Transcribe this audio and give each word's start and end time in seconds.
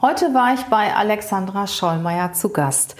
Heute 0.00 0.32
war 0.32 0.54
ich 0.54 0.60
bei 0.66 0.94
Alexandra 0.94 1.66
Schollmeier 1.66 2.32
zu 2.32 2.50
Gast 2.50 2.94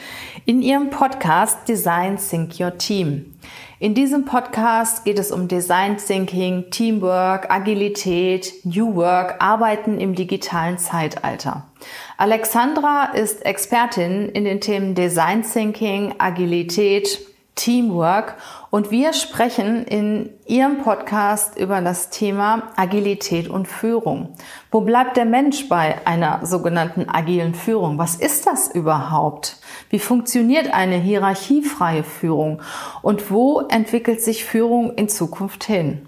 in 0.46 0.62
ihrem 0.62 0.90
Podcast 0.90 1.68
Design 1.68 2.16
Think 2.16 2.58
Your 2.58 2.76
Team. 2.76 3.36
In 3.78 3.94
diesem 3.94 4.24
Podcast 4.24 5.04
geht 5.04 5.20
es 5.20 5.30
um 5.30 5.46
Design 5.46 5.98
Thinking, 5.98 6.70
Teamwork, 6.70 7.52
Agilität, 7.52 8.52
New 8.64 8.96
Work, 8.96 9.36
Arbeiten 9.38 10.00
im 10.00 10.16
digitalen 10.16 10.76
Zeitalter. 10.76 11.68
Alexandra 12.16 13.12
ist 13.14 13.46
Expertin 13.46 14.28
in 14.30 14.42
den 14.42 14.60
Themen 14.60 14.96
Design 14.96 15.44
Thinking, 15.44 16.16
Agilität, 16.18 17.27
Teamwork 17.58 18.36
und 18.70 18.92
wir 18.92 19.12
sprechen 19.12 19.84
in 19.84 20.30
Ihrem 20.46 20.78
Podcast 20.78 21.58
über 21.58 21.80
das 21.80 22.08
Thema 22.08 22.70
Agilität 22.76 23.48
und 23.48 23.66
Führung. 23.66 24.34
Wo 24.70 24.82
bleibt 24.82 25.16
der 25.16 25.24
Mensch 25.24 25.68
bei 25.68 25.96
einer 26.06 26.46
sogenannten 26.46 27.08
agilen 27.08 27.54
Führung? 27.54 27.98
Was 27.98 28.14
ist 28.14 28.46
das 28.46 28.68
überhaupt? 28.68 29.56
Wie 29.90 29.98
funktioniert 29.98 30.72
eine 30.72 30.96
hierarchiefreie 30.96 32.04
Führung? 32.04 32.62
Und 33.02 33.30
wo 33.30 33.60
entwickelt 33.60 34.22
sich 34.22 34.44
Führung 34.44 34.94
in 34.94 35.08
Zukunft 35.08 35.64
hin? 35.64 36.06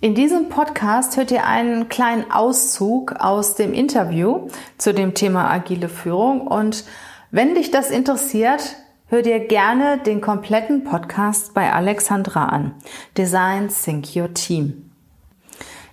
In 0.00 0.14
diesem 0.14 0.48
Podcast 0.48 1.18
hört 1.18 1.30
ihr 1.30 1.46
einen 1.46 1.90
kleinen 1.90 2.30
Auszug 2.32 3.12
aus 3.20 3.54
dem 3.54 3.74
Interview 3.74 4.48
zu 4.78 4.94
dem 4.94 5.12
Thema 5.12 5.50
agile 5.50 5.90
Führung 5.90 6.46
und 6.46 6.84
wenn 7.30 7.54
dich 7.54 7.70
das 7.70 7.90
interessiert, 7.90 8.76
Hör 9.12 9.20
dir 9.20 9.40
gerne 9.40 9.98
den 9.98 10.22
kompletten 10.22 10.84
Podcast 10.84 11.52
bei 11.52 11.70
Alexandra 11.70 12.46
an. 12.46 12.74
Design 13.18 13.68
Think 13.68 14.16
Your 14.16 14.32
Team. 14.32 14.90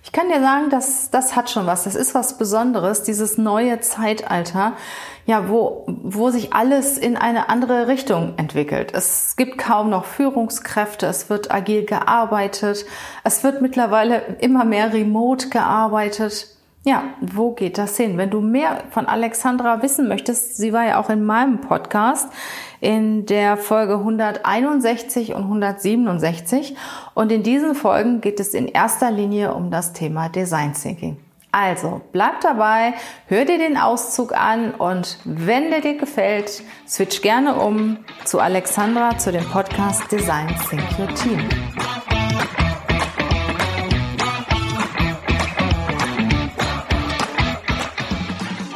Ich 0.02 0.10
kann 0.10 0.30
dir 0.30 0.40
sagen, 0.40 0.70
dass 0.70 1.10
das 1.10 1.36
hat 1.36 1.50
schon 1.50 1.66
was. 1.66 1.84
Das 1.84 1.96
ist 1.96 2.14
was 2.14 2.38
Besonderes, 2.38 3.02
dieses 3.02 3.36
neue 3.36 3.78
Zeitalter, 3.80 4.72
ja, 5.26 5.50
wo, 5.50 5.84
wo 5.86 6.30
sich 6.30 6.54
alles 6.54 6.96
in 6.96 7.18
eine 7.18 7.50
andere 7.50 7.88
Richtung 7.88 8.38
entwickelt. 8.38 8.94
Es 8.94 9.36
gibt 9.36 9.58
kaum 9.58 9.90
noch 9.90 10.06
Führungskräfte. 10.06 11.04
Es 11.04 11.28
wird 11.28 11.50
agil 11.50 11.84
gearbeitet. 11.84 12.86
Es 13.22 13.44
wird 13.44 13.60
mittlerweile 13.60 14.38
immer 14.40 14.64
mehr 14.64 14.94
remote 14.94 15.50
gearbeitet. 15.50 16.56
Ja, 16.82 17.04
wo 17.20 17.50
geht 17.50 17.76
das 17.76 17.98
hin? 17.98 18.16
Wenn 18.16 18.30
du 18.30 18.40
mehr 18.40 18.84
von 18.90 19.04
Alexandra 19.04 19.82
wissen 19.82 20.08
möchtest, 20.08 20.56
sie 20.56 20.72
war 20.72 20.86
ja 20.86 20.98
auch 20.98 21.10
in 21.10 21.24
meinem 21.24 21.60
Podcast 21.60 22.32
in 22.80 23.26
der 23.26 23.58
Folge 23.58 23.94
161 23.94 25.34
und 25.34 25.42
167 25.42 26.74
und 27.12 27.30
in 27.30 27.42
diesen 27.42 27.74
Folgen 27.74 28.22
geht 28.22 28.40
es 28.40 28.54
in 28.54 28.66
erster 28.66 29.10
Linie 29.10 29.52
um 29.52 29.70
das 29.70 29.92
Thema 29.92 30.30
Design 30.30 30.72
Thinking. 30.72 31.18
Also 31.52 32.00
bleib 32.12 32.40
dabei, 32.40 32.94
hör 33.26 33.44
dir 33.44 33.58
den 33.58 33.76
Auszug 33.76 34.32
an 34.32 34.70
und 34.70 35.18
wenn 35.24 35.70
der 35.70 35.82
dir 35.82 35.98
gefällt, 35.98 36.62
switch 36.88 37.20
gerne 37.20 37.56
um 37.56 37.98
zu 38.24 38.38
Alexandra 38.40 39.18
zu 39.18 39.32
dem 39.32 39.44
Podcast 39.44 40.10
Design 40.10 40.48
Think 40.70 40.98
Your 40.98 41.14
Team. 41.14 41.89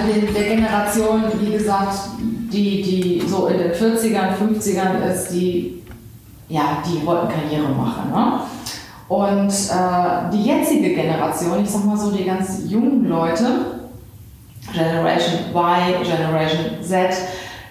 Also 0.00 0.12
den, 0.12 0.34
der 0.34 0.56
Generation, 0.56 1.24
wie 1.40 1.52
gesagt, 1.52 1.98
die, 2.52 2.82
die 2.82 3.22
so 3.26 3.46
in 3.46 3.58
den 3.58 3.72
40ern, 3.72 4.34
50ern 4.36 5.02
ist, 5.10 5.30
die, 5.30 5.82
ja, 6.48 6.82
die 6.86 7.04
wollten 7.06 7.28
Karriere 7.28 7.68
machen. 7.68 8.10
Ne? 8.10 8.40
Und 9.08 9.50
äh, 9.50 10.30
die 10.32 10.44
jetzige 10.44 10.94
Generation, 10.94 11.62
ich 11.62 11.70
sag 11.70 11.84
mal 11.84 11.96
so 11.96 12.10
die 12.10 12.24
ganz 12.24 12.62
jungen 12.68 13.08
Leute, 13.08 13.80
Generation 14.72 15.40
Y, 15.52 16.02
Generation 16.02 16.82
Z, 16.82 17.10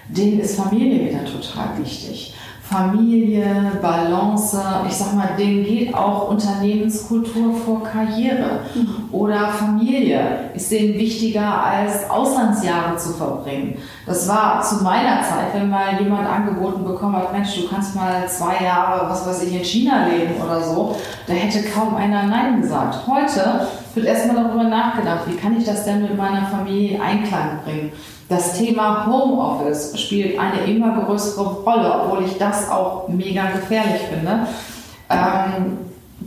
denen 0.08 0.40
ist 0.40 0.56
Familie 0.56 1.08
wieder 1.08 1.24
total 1.24 1.78
wichtig. 1.78 2.34
Familie, 2.70 3.72
Balance, 3.82 4.56
ich 4.86 4.94
sag 4.94 5.12
mal, 5.16 5.30
denen 5.36 5.64
geht 5.64 5.92
auch 5.92 6.28
Unternehmenskultur 6.28 7.52
vor 7.52 7.82
Karriere 7.82 8.60
mhm. 8.72 9.08
oder 9.10 9.48
Familie 9.48 10.50
ist 10.54 10.70
denen 10.70 10.94
wichtiger 10.94 11.64
als 11.64 12.08
Auslandsjahre 12.08 12.96
zu 12.96 13.12
verbringen. 13.14 13.76
Das 14.06 14.28
war 14.28 14.62
zu 14.62 14.84
meiner 14.84 15.20
Zeit, 15.22 15.52
wenn 15.52 15.68
mal 15.68 16.00
jemand 16.00 16.28
angeboten 16.28 16.84
bekommen 16.84 17.16
hat, 17.16 17.32
Mensch, 17.32 17.60
du 17.60 17.66
kannst 17.66 17.96
mal 17.96 18.28
zwei 18.28 18.64
Jahre, 18.64 19.10
was 19.10 19.26
weiß 19.26 19.42
ich, 19.42 19.52
in 19.52 19.64
China 19.64 20.06
leben 20.06 20.40
oder 20.40 20.62
so, 20.62 20.94
da 21.26 21.32
hätte 21.32 21.68
kaum 21.70 21.96
einer 21.96 22.22
Nein 22.22 22.62
gesagt. 22.62 23.04
Heute 23.04 23.66
wird 23.94 24.06
erstmal 24.06 24.44
darüber 24.44 24.64
nachgedacht, 24.64 25.20
wie 25.26 25.36
kann 25.36 25.58
ich 25.58 25.64
das 25.64 25.84
denn 25.84 26.02
mit 26.02 26.16
meiner 26.16 26.46
Familie 26.46 26.96
in 26.96 27.00
Einklang 27.00 27.60
bringen? 27.64 27.92
Das 28.28 28.56
Thema 28.56 29.06
Homeoffice 29.06 29.98
spielt 30.00 30.38
eine 30.38 30.60
immer 30.72 31.02
größere 31.02 31.62
Rolle, 31.62 31.92
obwohl 32.02 32.24
ich 32.24 32.38
das 32.38 32.70
auch 32.70 33.08
mega 33.08 33.50
gefährlich 33.50 34.02
finde. 34.02 34.46
Ähm, 35.10 35.78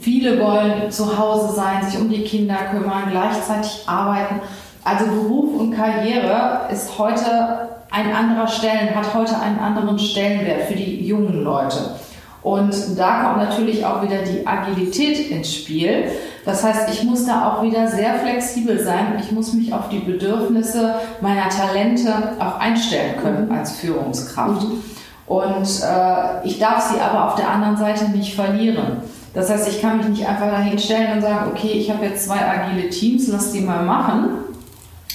viele 0.02 0.40
wollen 0.40 0.92
zu 0.92 1.18
Hause 1.18 1.56
sein, 1.56 1.84
sich 1.84 2.00
um 2.00 2.10
die 2.10 2.24
Kinder 2.24 2.58
kümmern, 2.72 3.10
gleichzeitig 3.10 3.84
arbeiten. 3.88 4.42
Also 4.84 5.06
Beruf 5.06 5.60
und 5.60 5.72
Karriere 5.72 6.68
ist 6.72 6.98
heute 6.98 7.70
ein 7.90 8.14
anderer 8.14 8.48
Stellen, 8.48 8.94
hat 8.94 9.14
heute 9.14 9.40
einen 9.40 9.60
anderen 9.60 9.98
Stellenwert 9.98 10.64
für 10.64 10.76
die 10.76 11.06
jungen 11.06 11.44
Leute. 11.44 11.96
Und 12.44 12.76
da 12.98 13.24
kommt 13.24 13.38
natürlich 13.38 13.86
auch 13.86 14.04
wieder 14.04 14.18
die 14.18 14.46
Agilität 14.46 15.32
ins 15.32 15.54
Spiel. 15.54 16.12
Das 16.44 16.62
heißt, 16.62 16.90
ich 16.92 17.04
muss 17.04 17.26
da 17.26 17.48
auch 17.48 17.64
wieder 17.64 17.88
sehr 17.88 18.16
flexibel 18.16 18.78
sein. 18.84 19.18
Ich 19.20 19.32
muss 19.32 19.54
mich 19.54 19.74
auf 19.74 19.88
die 19.88 20.00
Bedürfnisse 20.00 20.96
meiner 21.22 21.48
Talente 21.48 22.14
auch 22.40 22.60
einstellen 22.60 23.16
können 23.22 23.48
mhm. 23.48 23.56
als 23.56 23.72
Führungskraft. 23.78 24.62
Mhm. 24.64 24.84
Und 25.26 25.82
äh, 25.82 26.46
ich 26.46 26.60
darf 26.60 26.92
sie 26.92 27.00
aber 27.00 27.30
auf 27.30 27.36
der 27.36 27.50
anderen 27.50 27.78
Seite 27.78 28.10
nicht 28.12 28.36
verlieren. 28.36 28.98
Das 29.34 29.50
heißt, 29.50 29.68
ich 29.70 29.82
kann 29.82 29.98
mich 29.98 30.08
nicht 30.10 30.28
einfach 30.28 30.52
dahin 30.52 30.78
stellen 30.78 31.14
und 31.14 31.22
sagen, 31.22 31.50
okay, 31.50 31.72
ich 31.72 31.90
habe 31.90 32.06
jetzt 32.06 32.26
zwei 32.26 32.46
agile 32.46 32.90
Teams, 32.90 33.30
lass 33.30 33.52
die 33.52 33.62
mal 33.62 33.84
machen, 33.84 34.30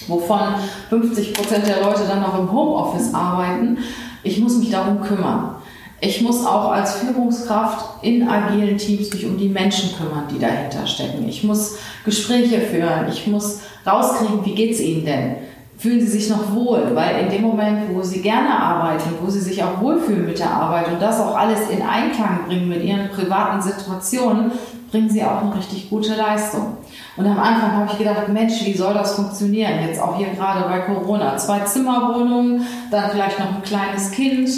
wovon 0.09 0.55
50 0.89 1.35
Prozent 1.35 1.67
der 1.69 1.83
Leute 1.83 2.03
dann 2.09 2.23
noch 2.23 2.37
im 2.39 2.51
Homeoffice 2.51 3.15
arbeiten. 3.15 3.79
Ich 4.23 4.41
muss 4.41 4.57
mich 4.57 4.71
darum 4.71 5.03
kümmern. 5.03 5.57
Ich 6.01 6.21
muss 6.21 6.47
auch 6.47 6.71
als 6.71 6.95
Führungskraft 6.97 8.05
in 8.05 8.29
agilen 8.29 8.79
Teams 8.79 9.13
mich 9.13 9.27
um 9.27 9.37
die 9.37 9.49
Menschen 9.49 9.91
kümmern, 9.97 10.29
die 10.33 10.39
dahinter 10.39 10.87
stecken. 10.87 11.29
Ich 11.29 11.43
muss 11.43 11.77
Gespräche 12.05 12.61
führen. 12.61 13.09
Ich 13.11 13.27
muss 13.27 13.61
rauskriegen, 13.85 14.45
wie 14.45 14.55
geht's 14.55 14.79
ihnen 14.81 15.05
denn? 15.05 15.37
Fühlen 15.77 16.01
sie 16.01 16.07
sich 16.07 16.29
noch 16.31 16.55
wohl? 16.55 16.91
Weil 16.95 17.25
in 17.25 17.31
dem 17.31 17.43
Moment, 17.43 17.93
wo 17.93 18.03
sie 18.03 18.21
gerne 18.21 18.51
arbeiten, 18.51 19.11
wo 19.21 19.31
sie 19.31 19.41
sich 19.41 19.63
auch 19.63 19.81
wohlfühlen 19.81 20.27
mit 20.27 20.39
der 20.39 20.51
Arbeit 20.51 20.89
und 20.89 21.03
das 21.03 21.21
auch 21.21 21.37
alles 21.37 21.69
in 21.69 21.83
Einklang 21.83 22.47
bringen 22.47 22.69
mit 22.69 22.85
ihren 22.85 23.09
privaten 23.11 23.61
Situationen, 23.61 24.53
bringen 24.91 25.11
sie 25.11 25.23
auch 25.25 25.43
eine 25.43 25.57
richtig 25.57 25.91
gute 25.91 26.15
Leistung. 26.15 26.79
Und 27.17 27.27
am 27.27 27.39
Anfang 27.39 27.73
habe 27.73 27.91
ich 27.91 27.99
gedacht, 27.99 28.29
Mensch, 28.29 28.65
wie 28.65 28.73
soll 28.73 28.95
das 28.95 29.15
funktionieren? 29.15 29.85
Jetzt 29.87 30.01
auch 30.01 30.17
hier 30.17 30.29
gerade 30.29 30.69
bei 30.69 30.79
Corona. 30.81 31.37
Zwei 31.37 31.61
Zimmerwohnungen, 31.61 32.65
dann 32.91 33.11
vielleicht 33.11 33.39
noch 33.39 33.57
ein 33.57 33.63
kleines 33.63 34.13
Kind 34.13 34.49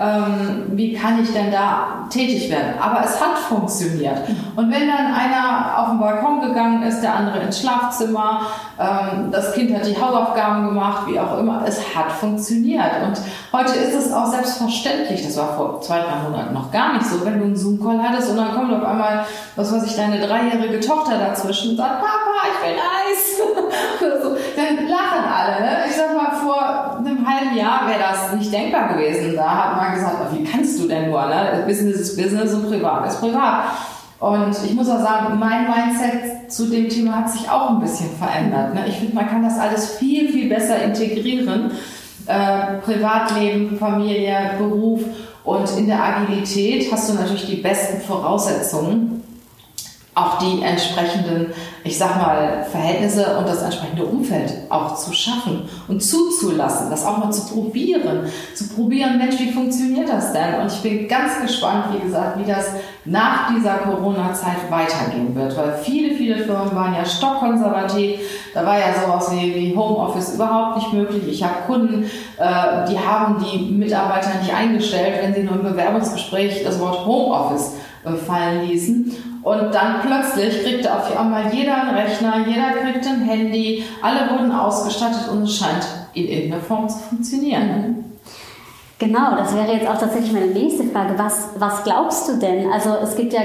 ähm, 0.00 0.66
wie 0.72 0.94
kann 0.94 1.22
ich 1.22 1.32
denn 1.32 1.50
da 1.50 2.06
tätig 2.10 2.50
werden? 2.50 2.74
Aber 2.80 3.04
es 3.04 3.20
hat 3.20 3.36
funktioniert. 3.38 4.18
Und 4.54 4.70
wenn 4.70 4.88
dann 4.88 5.12
einer 5.12 5.78
auf 5.78 5.88
den 5.88 5.98
Balkon 5.98 6.40
gegangen 6.40 6.82
ist, 6.82 7.00
der 7.00 7.14
andere 7.14 7.40
ins 7.40 7.60
Schlafzimmer, 7.60 8.42
ähm, 8.78 9.30
das 9.30 9.52
Kind 9.52 9.74
hat 9.74 9.86
die 9.86 10.00
Hausaufgaben 10.00 10.68
gemacht, 10.68 11.02
wie 11.08 11.18
auch 11.18 11.38
immer, 11.38 11.62
es 11.66 11.94
hat 11.96 12.12
funktioniert. 12.12 13.02
Und 13.04 13.18
heute 13.52 13.76
ist 13.76 13.94
es 13.94 14.12
auch 14.12 14.26
selbstverständlich, 14.26 15.24
das 15.24 15.36
war 15.36 15.56
vor 15.56 15.80
zwei, 15.80 16.00
drei 16.00 16.28
Monaten 16.28 16.54
noch 16.54 16.70
gar 16.70 16.92
nicht 16.94 17.06
so, 17.06 17.24
wenn 17.24 17.38
du 17.38 17.44
einen 17.46 17.56
Zoom-Call 17.56 18.00
hattest 18.02 18.30
und 18.30 18.36
dann 18.36 18.54
kommt 18.54 18.72
auf 18.72 18.84
einmal, 18.84 19.24
was 19.56 19.72
weiß 19.72 19.84
ich, 19.84 19.96
deine 19.96 20.20
dreijährige 20.20 20.80
Tochter 20.80 21.18
dazwischen 21.18 21.70
und 21.70 21.76
sagt, 21.76 22.00
Papa, 22.00 22.38
ich 22.52 22.68
will 22.68 22.76
Eis. 22.78 23.38
so, 24.22 24.36
dann 24.56 24.88
lachen 24.88 25.24
alle. 25.28 25.60
Ne? 25.60 25.78
Ich 25.88 25.96
sag 25.96 26.14
halben 27.28 27.56
Jahr 27.56 27.86
wäre 27.86 28.00
das 28.00 28.32
nicht 28.34 28.52
denkbar 28.52 28.94
gewesen. 28.94 29.36
Da 29.36 29.48
hat 29.48 29.76
man 29.76 29.94
gesagt, 29.94 30.16
wie 30.32 30.44
kannst 30.44 30.80
du 30.80 30.88
denn 30.88 31.10
nur? 31.10 31.26
Ne? 31.26 31.64
Business 31.66 31.96
ist 32.00 32.16
Business 32.16 32.54
und 32.54 32.68
Privat 32.68 33.06
ist 33.06 33.20
Privat. 33.20 33.64
Und 34.20 34.56
ich 34.64 34.74
muss 34.74 34.88
auch 34.88 35.00
sagen, 35.00 35.38
mein 35.38 35.64
Mindset 35.64 36.50
zu 36.50 36.66
dem 36.66 36.88
Thema 36.88 37.18
hat 37.18 37.30
sich 37.30 37.48
auch 37.48 37.70
ein 37.70 37.80
bisschen 37.80 38.10
verändert. 38.16 38.74
Ne? 38.74 38.86
Ich 38.88 38.96
finde, 38.96 39.14
man 39.14 39.28
kann 39.28 39.42
das 39.42 39.58
alles 39.58 39.94
viel, 39.96 40.28
viel 40.32 40.48
besser 40.48 40.82
integrieren. 40.82 41.70
Äh, 42.26 42.78
Privatleben, 42.84 43.78
Familie, 43.78 44.52
Beruf 44.58 45.02
und 45.44 45.78
in 45.78 45.86
der 45.86 46.02
Agilität 46.02 46.92
hast 46.92 47.08
du 47.08 47.14
natürlich 47.14 47.46
die 47.46 47.56
besten 47.56 48.02
Voraussetzungen, 48.02 49.22
auch 50.18 50.38
die 50.38 50.62
entsprechenden, 50.62 51.52
ich 51.84 51.96
sag 51.96 52.16
mal, 52.16 52.66
Verhältnisse 52.70 53.38
und 53.38 53.48
das 53.48 53.62
entsprechende 53.62 54.04
Umfeld 54.04 54.52
auch 54.68 54.96
zu 54.96 55.12
schaffen 55.12 55.68
und 55.86 56.02
zuzulassen, 56.02 56.90
das 56.90 57.04
auch 57.04 57.18
mal 57.18 57.30
zu 57.30 57.46
probieren, 57.54 58.26
zu 58.54 58.68
probieren, 58.68 59.18
Mensch, 59.18 59.38
wie 59.38 59.52
funktioniert 59.52 60.08
das 60.08 60.32
denn? 60.32 60.60
Und 60.60 60.72
ich 60.72 60.80
bin 60.82 61.08
ganz 61.08 61.40
gespannt, 61.40 61.86
wie 61.94 62.04
gesagt, 62.06 62.38
wie 62.38 62.50
das 62.50 62.66
nach 63.04 63.54
dieser 63.54 63.74
Corona-Zeit 63.74 64.70
weitergehen 64.70 65.34
wird, 65.34 65.56
weil 65.56 65.78
viele, 65.82 66.14
viele 66.14 66.36
Firmen 66.36 66.74
waren 66.74 66.94
ja 66.94 67.04
stockkonservativ, 67.04 68.20
da 68.54 68.66
war 68.66 68.78
ja 68.78 68.86
sowas 69.00 69.30
wie, 69.32 69.54
wie 69.54 69.76
Homeoffice 69.76 70.34
überhaupt 70.34 70.76
nicht 70.76 70.92
möglich. 70.92 71.22
Ich 71.28 71.42
habe 71.42 71.62
Kunden, 71.66 72.04
äh, 72.04 72.88
die 72.90 72.98
haben 72.98 73.42
die 73.42 73.72
Mitarbeiter 73.72 74.30
nicht 74.40 74.52
eingestellt, 74.52 75.14
wenn 75.22 75.34
sie 75.34 75.42
nur 75.42 75.54
im 75.54 75.62
Bewerbungsgespräch 75.62 76.64
das 76.64 76.78
Wort 76.80 77.06
Homeoffice 77.06 77.74
äh, 78.04 78.12
fallen 78.12 78.66
ließen. 78.66 79.16
Und 79.42 79.74
dann 79.74 80.00
plötzlich 80.00 80.62
kriegte 80.62 80.92
auf 80.92 81.16
einmal 81.16 81.52
jeder 81.52 81.82
einen 81.82 81.96
Rechner, 81.96 82.46
jeder 82.46 82.72
kriegte 82.72 83.08
ein 83.08 83.22
Handy, 83.22 83.84
alle 84.02 84.30
wurden 84.30 84.52
ausgestattet 84.52 85.28
und 85.30 85.44
es 85.44 85.56
scheint 85.56 85.86
in 86.14 86.26
irgendeiner 86.26 86.62
Form 86.62 86.88
zu 86.88 86.98
funktionieren. 86.98 88.04
Genau, 88.98 89.36
das 89.36 89.54
wäre 89.54 89.74
jetzt 89.74 89.88
auch 89.88 89.98
tatsächlich 89.98 90.32
meine 90.32 90.46
nächste 90.48 90.82
Frage. 90.84 91.16
Was, 91.16 91.50
was 91.56 91.84
glaubst 91.84 92.28
du 92.28 92.36
denn? 92.36 92.72
Also 92.72 92.96
es 93.00 93.14
gibt 93.14 93.32
ja 93.32 93.40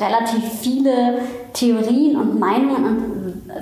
relativ 0.00 0.42
viele 0.62 1.18
Theorien 1.52 2.16
und 2.16 2.40
Meinungen. 2.40 3.12
Und 3.12 3.13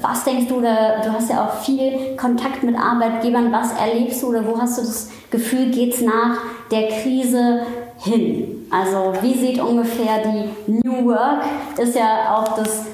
was 0.03 0.25
denkst 0.25 0.49
du, 0.49 0.57
oder 0.57 1.01
du 1.05 1.13
hast 1.13 1.31
ja 1.31 1.45
auch 1.45 1.63
viel 1.63 2.17
Kontakt 2.17 2.63
mit 2.63 2.77
Arbeitgebern. 2.77 3.53
Was 3.53 3.73
erlebst 3.73 4.23
du 4.23 4.29
oder 4.29 4.45
wo 4.47 4.61
hast 4.61 4.79
du 4.79 4.83
das 4.83 5.09
Gefühl, 5.31 5.71
geht 5.71 5.95
es 5.95 6.01
nach 6.01 6.39
der 6.71 6.89
Krise 6.89 7.63
hin? 7.99 8.67
Also 8.71 9.15
wie 9.23 9.35
sieht 9.35 9.61
ungefähr 9.61 10.23
die 10.25 10.73
New 10.73 11.07
Work, 11.07 11.45
ist 11.79 11.95
ja 11.95 12.35
auch 12.37 12.57
das, 12.57 12.87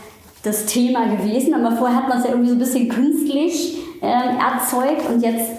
das 0.42 0.66
Thema 0.66 1.06
gewesen, 1.06 1.54
aber 1.54 1.76
vorher 1.76 1.96
hat 1.96 2.08
man 2.08 2.18
es 2.18 2.24
ja 2.24 2.30
irgendwie 2.30 2.50
so 2.50 2.56
ein 2.56 2.58
bisschen 2.58 2.88
künstlich 2.88 3.78
äh, 4.02 4.06
erzeugt 4.06 5.08
und 5.08 5.22
jetzt 5.22 5.50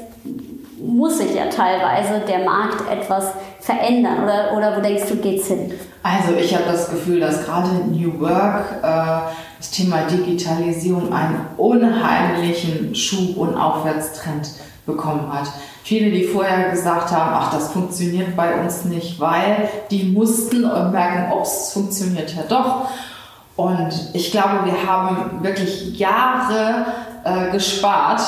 muss 0.82 1.18
sich 1.18 1.36
ja 1.36 1.46
teilweise 1.46 2.22
der 2.26 2.40
Markt 2.40 2.90
etwas 2.90 3.32
verändern 3.60 4.24
oder, 4.24 4.58
oder 4.58 4.78
wo 4.78 4.82
denkst 4.82 5.04
du, 5.10 5.16
geht's 5.18 5.48
hin? 5.48 5.72
Also 6.04 6.34
ich 6.34 6.54
habe 6.56 6.66
das 6.66 6.90
Gefühl, 6.90 7.20
dass 7.20 7.46
gerade 7.46 7.70
New 7.92 8.20
Work 8.20 8.66
äh, 8.82 9.49
das 9.60 9.72
Thema 9.72 10.04
Digitalisierung 10.04 11.14
einen 11.14 11.46
unheimlichen 11.58 12.96
Schub 12.96 13.38
und 13.38 13.56
Aufwärtstrend 13.56 14.50
bekommen 14.86 15.32
hat. 15.32 15.50
Viele, 15.84 16.12
die 16.12 16.24
vorher 16.24 16.72
gesagt 16.72 17.12
haben, 17.12 17.32
ach, 17.34 17.52
das 17.52 17.72
funktioniert 17.72 18.36
bei 18.36 18.62
uns 18.62 18.86
nicht, 18.86 19.20
weil 19.20 19.70
die 19.92 20.04
mussten 20.04 20.64
und 20.64 20.92
merken, 20.92 21.32
ups, 21.32 21.68
es 21.68 21.74
funktioniert 21.74 22.34
ja 22.36 22.44
doch. 22.48 22.90
Und 23.56 23.92
ich 24.14 24.32
glaube, 24.32 24.66
wir 24.66 24.88
haben 24.88 25.44
wirklich 25.44 26.00
Jahre 26.00 26.86
äh, 27.26 27.52
gespart, 27.52 28.22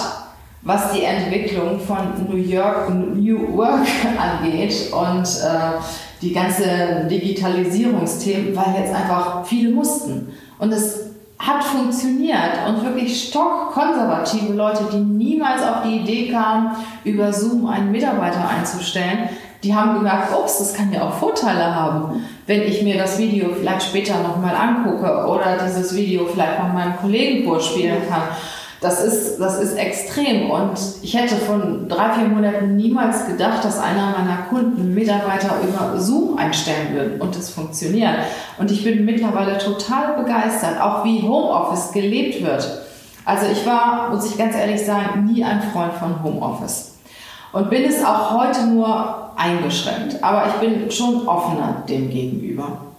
was 0.64 0.92
die 0.92 1.04
Entwicklung 1.04 1.80
von 1.80 2.28
New 2.30 2.36
York 2.36 2.90
und 2.90 3.24
New 3.24 3.56
Work 3.56 3.88
angeht 4.20 4.92
und 4.92 5.24
äh, 5.24 5.80
die 6.22 6.34
ganze 6.34 7.08
Digitalisierungsthemen, 7.10 8.56
weil 8.56 8.82
jetzt 8.82 8.94
einfach 8.94 9.46
viele 9.46 9.72
mussten. 9.72 10.34
Und 10.60 10.72
es 10.72 11.01
hat 11.42 11.64
funktioniert 11.64 12.68
und 12.68 12.84
wirklich 12.84 13.30
stockkonservative 13.30 14.54
Leute, 14.54 14.86
die 14.94 15.00
niemals 15.00 15.64
auf 15.64 15.82
die 15.84 15.98
Idee 15.98 16.32
kamen, 16.32 16.72
über 17.04 17.34
Zoom 17.34 17.66
einen 17.66 17.92
Mitarbeiter 17.92 18.48
einzustellen, 18.48 19.30
die 19.64 19.76
haben 19.76 19.96
gemerkt, 19.96 20.32
ups, 20.36 20.60
das 20.60 20.74
kann 20.74 20.94
ja 20.94 21.04
auch 21.04 21.14
Vorteile 21.14 21.76
haben, 21.76 22.24
wenn 22.48 22.62
ich 22.62 22.84
mir 22.84 22.98
das 22.98 23.18
Video 23.18 23.50
vielleicht 23.58 23.84
später 23.84 24.22
nochmal 24.22 24.56
angucke 24.56 25.28
oder 25.28 25.58
dieses 25.66 25.96
Video 25.96 26.26
vielleicht 26.26 26.60
noch 26.60 26.74
meinem 26.74 26.98
Kollegen 26.98 27.48
vorspielen 27.48 28.08
kann. 28.08 28.24
Das 28.82 29.04
ist, 29.04 29.38
das 29.40 29.60
ist 29.60 29.78
extrem 29.78 30.50
und 30.50 30.72
ich 31.04 31.16
hätte 31.16 31.36
von 31.36 31.88
drei, 31.88 32.14
vier 32.14 32.28
Monaten 32.28 32.78
niemals 32.78 33.28
gedacht, 33.28 33.64
dass 33.64 33.78
einer 33.78 34.16
meiner 34.18 34.38
Kunden 34.50 34.96
Mitarbeiter 34.96 35.52
über 35.62 36.00
Zoom 36.00 36.36
einstellen 36.40 36.92
würde 36.92 37.24
und 37.24 37.36
es 37.36 37.52
funktioniert. 37.52 38.16
Und 38.58 38.72
ich 38.72 38.84
bin 38.84 39.06
mittlerweile 39.06 39.60
total 39.60 40.24
begeistert, 40.24 40.82
auch 40.82 41.06
wie 41.06 41.22
Homeoffice 41.22 41.92
gelebt 41.92 42.44
wird. 42.44 42.68
Also 43.24 43.46
ich 43.52 43.64
war, 43.68 44.10
muss 44.10 44.26
ich 44.26 44.36
ganz 44.36 44.56
ehrlich 44.56 44.84
sagen, 44.84 45.26
nie 45.26 45.44
ein 45.44 45.62
Freund 45.62 45.94
von 45.94 46.24
Homeoffice 46.24 46.96
und 47.52 47.70
bin 47.70 47.84
es 47.84 48.04
auch 48.04 48.34
heute 48.34 48.66
nur 48.66 49.32
eingeschränkt. 49.36 50.24
Aber 50.24 50.48
ich 50.48 50.54
bin 50.54 50.90
schon 50.90 51.28
offener 51.28 51.84
dem 51.88 52.10
gegenüber. 52.10 52.91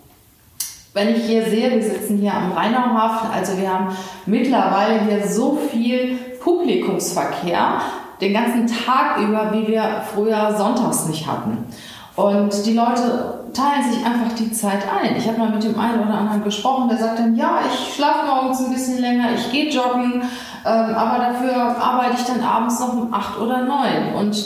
Wenn 0.94 1.08
ich 1.08 1.24
hier 1.24 1.44
sehe, 1.44 1.70
wir 1.70 1.82
sitzen 1.82 2.18
hier 2.18 2.34
am 2.34 2.52
Rheinauhafen, 2.52 3.30
also 3.34 3.56
wir 3.56 3.72
haben 3.72 3.96
mittlerweile 4.26 5.00
hier 5.00 5.26
so 5.26 5.58
viel 5.70 6.16
Publikumsverkehr 6.40 7.80
den 8.20 8.34
ganzen 8.34 8.66
Tag 8.66 9.18
über, 9.18 9.52
wie 9.52 9.68
wir 9.68 10.02
früher 10.14 10.54
sonntags 10.56 11.06
nicht 11.06 11.26
hatten. 11.26 11.64
Und 12.14 12.66
die 12.66 12.74
Leute 12.74 13.40
teilen 13.54 13.90
sich 13.90 14.04
einfach 14.04 14.36
die 14.38 14.52
Zeit 14.52 14.82
ein. 14.82 15.16
Ich 15.16 15.26
habe 15.26 15.38
mal 15.38 15.48
mit 15.48 15.64
dem 15.64 15.78
einen 15.78 16.00
oder 16.00 16.18
anderen 16.18 16.44
gesprochen, 16.44 16.90
der 16.90 16.98
sagt 16.98 17.18
dann, 17.18 17.36
ja, 17.36 17.60
ich 17.66 17.94
schlafe 17.94 18.26
morgens 18.26 18.60
ein 18.60 18.70
bisschen 18.70 19.00
länger, 19.00 19.28
ich 19.34 19.50
gehe 19.50 19.70
joggen, 19.70 20.22
ähm, 20.66 20.94
aber 20.94 21.24
dafür 21.24 21.56
arbeite 21.82 22.16
ich 22.18 22.26
dann 22.26 22.42
abends 22.42 22.80
noch 22.80 22.92
um 22.92 23.14
acht 23.14 23.38
oder 23.38 23.62
neun. 23.62 24.14
Und 24.18 24.36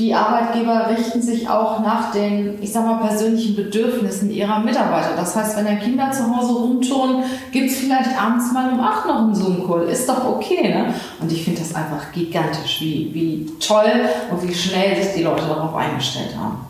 die 0.00 0.14
Arbeitgeber 0.14 0.88
richten 0.88 1.20
sich 1.20 1.46
auch 1.46 1.80
nach 1.80 2.10
den, 2.10 2.60
ich 2.62 2.72
sag 2.72 2.86
mal, 2.86 3.06
persönlichen 3.06 3.54
Bedürfnissen 3.54 4.30
ihrer 4.30 4.60
Mitarbeiter. 4.60 5.10
Das 5.14 5.36
heißt, 5.36 5.58
wenn 5.58 5.66
dann 5.66 5.78
Kinder 5.78 6.10
zu 6.10 6.34
Hause 6.34 6.54
rumtun, 6.54 7.22
gibt 7.52 7.70
es 7.70 7.76
vielleicht 7.76 8.18
abends 8.18 8.50
mal 8.50 8.72
um 8.72 8.80
8 8.80 9.06
noch 9.06 9.18
einen 9.18 9.34
Zoom-Call. 9.34 9.88
Ist 9.88 10.08
doch 10.08 10.24
okay, 10.24 10.68
ne? 10.68 10.94
Und 11.20 11.30
ich 11.30 11.44
finde 11.44 11.60
das 11.60 11.74
einfach 11.74 12.12
gigantisch, 12.12 12.80
wie, 12.80 13.10
wie 13.12 13.52
toll 13.60 14.08
und 14.30 14.48
wie 14.48 14.54
schnell 14.54 14.96
sich 15.02 15.12
die 15.16 15.22
Leute 15.22 15.46
darauf 15.46 15.74
eingestellt 15.74 16.34
haben. 16.34 16.69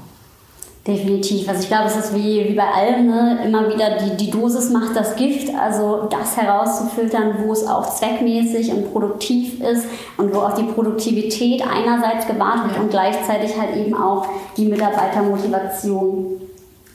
Definitiv. 0.87 1.47
Also 1.47 1.63
ich 1.63 1.69
glaube, 1.69 1.89
es 1.89 1.97
ist 1.97 2.15
wie, 2.15 2.49
wie 2.49 2.55
bei 2.55 2.65
allem, 2.65 3.07
ne? 3.07 3.39
immer 3.45 3.69
wieder 3.69 3.99
die, 3.99 4.17
die 4.17 4.31
Dosis 4.31 4.71
macht 4.71 4.97
das 4.97 5.15
Gift. 5.15 5.55
Also 5.55 6.09
das 6.11 6.39
herauszufiltern, 6.39 7.35
wo 7.45 7.53
es 7.53 7.67
auch 7.67 7.87
zweckmäßig 7.95 8.73
und 8.73 8.91
produktiv 8.91 9.61
ist 9.61 9.85
und 10.17 10.35
wo 10.35 10.39
auch 10.39 10.55
die 10.55 10.63
Produktivität 10.63 11.63
einerseits 11.63 12.27
gewahrt 12.27 12.65
wird 12.65 12.77
ja. 12.77 12.83
und 12.83 12.91
gleichzeitig 12.91 13.61
halt 13.61 13.77
eben 13.77 13.95
auch 13.95 14.27
die 14.57 14.65
Mitarbeitermotivation 14.65 16.41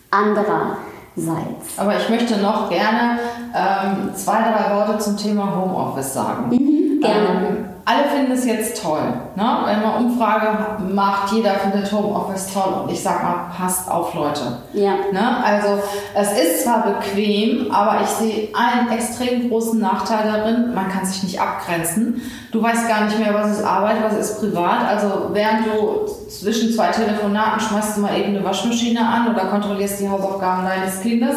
andererseits. 0.09 1.77
Aber 1.77 1.95
ich 1.95 2.09
möchte 2.09 2.37
noch 2.37 2.67
gerne 2.69 3.19
ähm, 3.53 4.15
zwei, 4.15 4.39
drei 4.39 4.75
Worte 4.75 4.97
zum 4.97 5.15
Thema 5.15 5.55
Homeoffice 5.55 6.11
sagen. 6.11 6.49
Mhm, 6.49 7.01
gerne. 7.01 7.47
Ähm, 7.47 7.74
alle 7.87 8.05
finden 8.05 8.31
es 8.31 8.45
jetzt 8.45 8.81
toll. 8.81 9.01
Ne? 9.35 9.57
Wenn 9.65 9.83
man 9.83 10.05
Umfrage 10.05 10.57
macht, 10.91 11.31
jeder 11.33 11.51
findet 11.51 11.91
Homeoffice 11.91 12.51
toll 12.51 12.81
und 12.81 12.91
ich 12.91 13.03
sag 13.03 13.21
mal, 13.21 13.51
passt 13.55 13.89
auf, 13.89 14.15
Leute. 14.15 14.57
Ja. 14.73 14.93
Ne? 15.11 15.43
Also 15.43 15.83
es 16.15 16.31
ist 16.31 16.63
zwar 16.63 16.83
bequem, 16.83 17.71
aber 17.71 18.01
ich 18.01 18.07
sehe 18.07 18.49
einen 18.55 18.89
extrem 18.89 19.49
großen 19.49 19.79
Nachteil 19.79 20.25
darin, 20.25 20.73
man 20.73 20.89
kann 20.89 21.05
sich 21.05 21.21
nicht 21.21 21.39
abgrenzen. 21.39 22.21
Du 22.51 22.63
weißt 22.63 22.87
gar 22.87 23.05
nicht 23.05 23.19
mehr, 23.19 23.35
was 23.35 23.51
ist 23.51 23.63
Arbeit, 23.63 23.97
was 24.03 24.17
ist 24.17 24.39
privat. 24.39 24.87
Also 24.87 25.29
während 25.33 25.67
du 25.67 26.07
zwischen 26.27 26.73
zwei 26.73 26.87
Telefonaten 26.87 27.59
schmeißt 27.59 27.97
du 27.97 28.01
mal 28.01 28.17
eben 28.17 28.35
eine 28.35 28.43
Waschmaschine 28.43 29.07
an 29.07 29.27
oder 29.31 29.45
kontrollierst 29.45 29.99
die 29.99 30.09
Hausaufgaben 30.09 30.65
deines 30.65 31.01
Kindes 31.01 31.35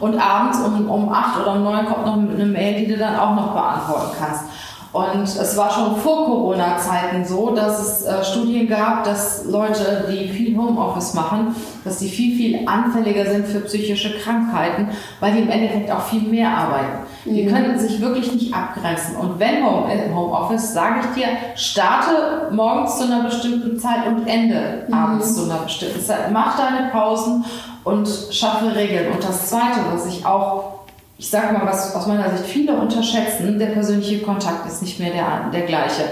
und 0.00 0.18
abends 0.18 0.60
um, 0.60 0.88
um 0.88 1.12
acht 1.12 1.38
oder 1.40 1.52
um 1.52 1.62
neun 1.62 1.84
kommt 1.84 2.06
noch 2.06 2.14
eine 2.14 2.46
Mail, 2.46 2.80
die 2.80 2.90
du 2.90 2.96
dann 2.96 3.16
auch 3.16 3.34
noch 3.34 3.52
beantworten 3.52 4.16
kannst. 4.18 4.44
Und 4.92 5.22
es 5.22 5.56
war 5.56 5.70
schon 5.70 5.96
vor 5.96 6.26
Corona-Zeiten 6.26 7.24
so, 7.24 7.54
dass 7.54 7.78
es 7.80 8.06
äh, 8.06 8.24
Studien 8.24 8.68
gab, 8.68 9.04
dass 9.04 9.44
Leute, 9.44 10.04
die 10.10 10.28
viel 10.28 10.56
Homeoffice 10.56 11.14
machen, 11.14 11.54
dass 11.84 11.98
die 11.98 12.08
viel, 12.08 12.36
viel 12.36 12.68
anfälliger 12.68 13.24
sind 13.30 13.46
für 13.46 13.60
psychische 13.60 14.18
Krankheiten, 14.18 14.88
weil 15.20 15.32
die 15.32 15.42
im 15.42 15.50
Endeffekt 15.50 15.92
auch 15.92 16.02
viel 16.02 16.22
mehr 16.22 16.50
arbeiten. 16.50 17.04
Mhm. 17.24 17.34
Die 17.34 17.46
können 17.46 17.78
sich 17.78 18.00
wirklich 18.00 18.32
nicht 18.32 18.52
abgrenzen. 18.52 19.14
Und 19.14 19.38
wenn 19.38 19.64
Home, 19.64 19.92
im 19.92 20.16
Homeoffice, 20.16 20.72
sage 20.72 21.00
ich 21.00 21.22
dir, 21.22 21.28
starte 21.54 22.48
morgens 22.50 22.98
zu 22.98 23.04
einer 23.04 23.22
bestimmten 23.22 23.78
Zeit 23.78 24.08
und 24.08 24.26
ende 24.26 24.86
mhm. 24.88 24.94
abends 24.94 25.36
zu 25.36 25.44
einer 25.44 25.62
bestimmten 25.62 26.00
Zeit. 26.00 26.32
Mach 26.32 26.56
deine 26.56 26.88
Pausen 26.90 27.44
und 27.84 28.08
schaffe 28.32 28.74
Regeln. 28.74 29.12
Und 29.12 29.22
das 29.22 29.50
Zweite, 29.50 29.80
was 29.92 30.06
ich 30.06 30.26
auch 30.26 30.79
ich 31.20 31.28
sage 31.28 31.52
mal, 31.52 31.66
was 31.66 31.94
aus 31.94 32.06
meiner 32.06 32.30
Sicht 32.30 32.46
viele 32.46 32.72
unterschätzen, 32.72 33.58
der 33.58 33.66
persönliche 33.66 34.20
Kontakt 34.20 34.66
ist 34.66 34.80
nicht 34.80 34.98
mehr 34.98 35.10
der, 35.10 35.50
der 35.52 35.66
gleiche. 35.66 36.04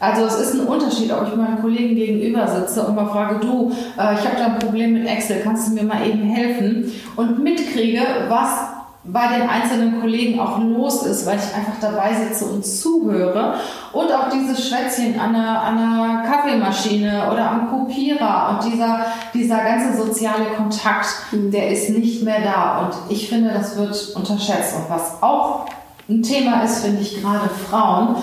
Also 0.00 0.24
es 0.24 0.40
ist 0.40 0.54
ein 0.54 0.66
Unterschied, 0.66 1.12
ob 1.12 1.28
ich 1.28 1.36
meinem 1.36 1.60
Kollegen 1.60 1.94
gegenüber 1.94 2.48
sitze 2.48 2.82
und 2.82 2.96
mal 2.96 3.06
frage, 3.06 3.40
du, 3.40 3.72
äh, 3.98 4.14
ich 4.14 4.20
habe 4.20 4.36
da 4.38 4.46
ein 4.46 4.58
Problem 4.58 4.94
mit 4.94 5.06
Excel, 5.06 5.42
kannst 5.44 5.68
du 5.68 5.74
mir 5.74 5.82
mal 5.82 6.06
eben 6.06 6.22
helfen? 6.22 6.90
Und 7.14 7.44
mitkriege, 7.44 8.00
was 8.28 8.73
bei 9.06 9.36
den 9.36 9.48
einzelnen 9.48 10.00
Kollegen 10.00 10.40
auch 10.40 10.58
los 10.58 11.02
ist, 11.02 11.26
weil 11.26 11.38
ich 11.38 11.54
einfach 11.54 11.78
dabei 11.80 12.14
sitze 12.14 12.46
und 12.46 12.64
zuhöre. 12.64 13.54
Und 13.92 14.10
auch 14.10 14.30
dieses 14.30 14.66
Schwätzchen 14.66 15.20
an 15.20 15.34
einer, 15.34 15.60
an 15.60 15.78
einer 15.78 16.22
Kaffeemaschine 16.22 17.30
oder 17.30 17.50
am 17.50 17.68
Kopierer 17.68 18.50
und 18.50 18.72
dieser, 18.72 19.06
dieser 19.34 19.58
ganze 19.58 20.02
soziale 20.02 20.46
Kontakt, 20.56 21.06
mhm. 21.32 21.50
der 21.50 21.70
ist 21.70 21.90
nicht 21.90 22.22
mehr 22.22 22.40
da. 22.42 22.80
Und 22.80 23.12
ich 23.12 23.28
finde, 23.28 23.52
das 23.52 23.76
wird 23.76 24.16
unterschätzt. 24.16 24.74
Und 24.74 24.88
was 24.88 25.22
auch 25.22 25.66
ein 26.08 26.22
Thema 26.22 26.62
ist, 26.62 26.82
finde 26.82 27.02
ich, 27.02 27.20
gerade 27.20 27.50
Frauen, 27.50 28.16